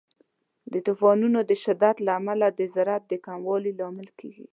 [0.71, 4.47] د طوفانونو د شدت له امله د زراعت د کموالي لامل کیږي.